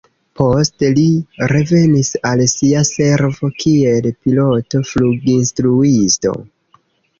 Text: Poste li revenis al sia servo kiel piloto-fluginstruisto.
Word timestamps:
Poste 0.39 0.87
li 0.99 1.03
revenis 1.51 2.09
al 2.29 2.41
sia 2.55 2.81
servo 2.93 3.51
kiel 3.65 4.09
piloto-fluginstruisto. 4.25 6.37